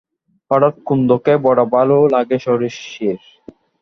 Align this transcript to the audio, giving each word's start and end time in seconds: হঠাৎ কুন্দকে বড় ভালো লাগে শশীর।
হঠাৎ 0.51 0.75
কুন্দকে 0.85 1.33
বড় 1.45 1.61
ভালো 1.75 1.97
লাগে 2.13 2.37
শশীর। 2.39 3.19